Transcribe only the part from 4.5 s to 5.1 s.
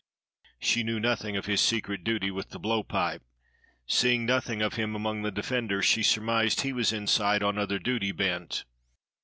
of him